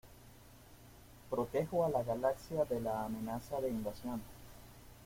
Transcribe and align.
Protejo 1.29 1.85
a 1.85 1.89
la 1.91 2.01
galaxia 2.01 2.65
de 2.65 2.81
la 2.81 3.05
amenaza 3.05 3.61
de 3.61 3.69
invasión... 3.69 4.19